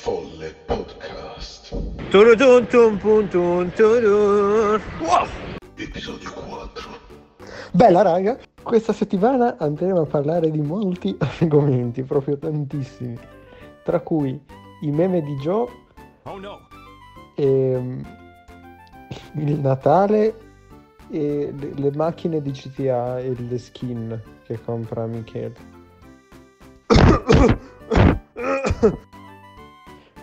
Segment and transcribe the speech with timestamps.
[0.00, 1.76] Folle Podcast.
[2.08, 4.80] Turutun tun pun tun turun.
[4.98, 5.28] Wow!
[5.76, 6.88] Episodio 4.
[7.72, 13.18] Bella raga, questa settimana andremo a parlare di molti argomenti, proprio tantissimi,
[13.84, 14.40] tra cui
[14.80, 15.68] i meme di Joe,
[17.36, 18.02] ehm,
[19.34, 20.34] il Natale
[21.10, 25.52] e le, le macchine di GTA e le skin che compra Michele.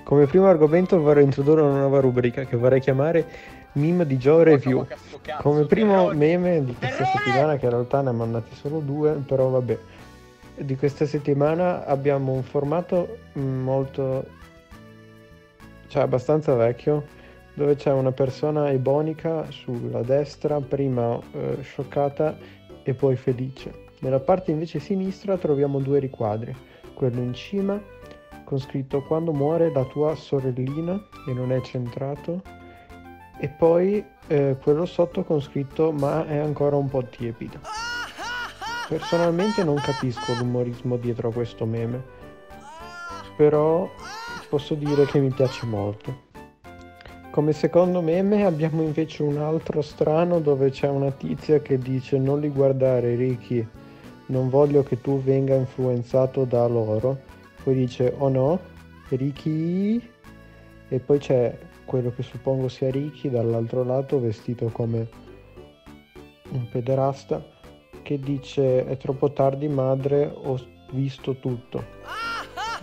[0.07, 3.27] Come primo argomento vorrei introdurre una nuova rubrica che vorrei chiamare
[3.73, 4.87] Meme di Joe Review.
[5.41, 9.49] Come primo meme di questa settimana, che in realtà ne ha mandati solo due, però
[9.49, 9.77] vabbè.
[10.59, 14.25] Di questa settimana abbiamo un formato molto...
[15.87, 17.03] cioè abbastanza vecchio,
[17.53, 22.37] dove c'è una persona ebonica sulla destra, prima eh, scioccata
[22.81, 23.73] e poi felice.
[23.99, 26.55] Nella parte invece sinistra troviamo due riquadri,
[26.93, 27.77] quello in cima
[28.47, 30.97] con scritto quando muore la tua sorellina
[31.27, 32.41] e non è centrato
[33.37, 37.59] e poi eh, quello sotto con scritto ma è ancora un po' tiepido.
[38.87, 42.01] Personalmente non capisco l'umorismo dietro a questo meme,
[43.35, 43.85] però
[44.47, 46.25] posso dire che mi piace molto.
[47.29, 52.39] Come secondo meme abbiamo invece un altro strano dove c'è una tizia che dice non
[52.39, 53.67] li guardare Ricky,
[54.27, 57.35] non voglio che tu venga influenzato da loro
[57.67, 58.61] poi dice oh no,
[59.09, 60.01] Ricky?
[60.87, 65.09] E poi c'è quello che suppongo sia Ricky dall'altro lato vestito come
[66.51, 67.45] un pederasta
[68.03, 70.57] che dice è troppo tardi madre ho
[70.91, 71.83] visto tutto.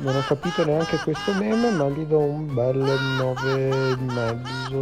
[0.01, 4.81] Non ho capito neanche questo meme ma gli do un bel 9 e mezzo.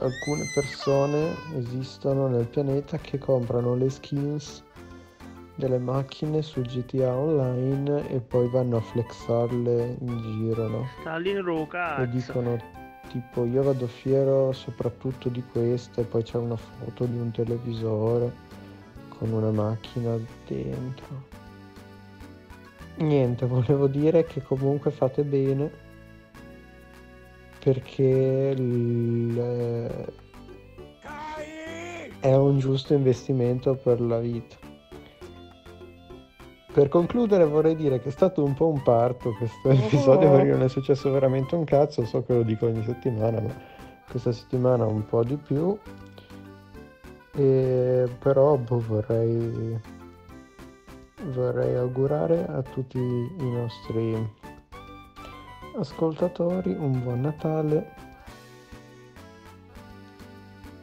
[0.00, 4.64] Alcune persone esistono nel pianeta che comprano le skins
[5.56, 10.86] delle macchine su GTA Online e poi vanno a flexarle in giro, no?
[12.02, 12.58] E dicono
[13.08, 18.32] tipo io vado fiero soprattutto di questa e poi c'è una foto di un televisore
[19.08, 20.16] con una macchina
[20.46, 21.32] dentro.
[22.96, 25.70] Niente, volevo dire che comunque fate bene
[27.58, 29.36] perché l...
[32.20, 34.63] è un giusto investimento per la vita.
[36.74, 40.62] Per concludere vorrei dire che è stato un po' un parto questo episodio perché non
[40.64, 43.54] è successo veramente un cazzo, so che lo dico ogni settimana, ma
[44.10, 45.78] questa settimana un po' di più.
[47.36, 49.80] E però boh, vorrei,
[51.26, 54.32] vorrei augurare a tutti i nostri
[55.78, 57.94] ascoltatori un buon Natale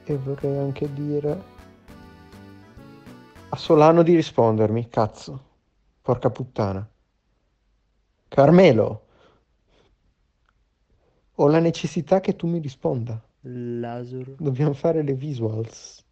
[0.06, 1.42] e vorrei anche dire
[3.50, 5.50] a Solano di rispondermi, cazzo.
[6.02, 6.90] Porca puttana.
[8.28, 9.06] Carmelo,
[11.36, 13.22] ho la necessità che tu mi risponda.
[13.42, 14.36] Lazzaro.
[14.38, 16.04] Dobbiamo fare le visuals.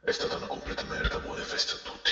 [0.00, 2.10] È stata una completa merda, buone feste a tutti.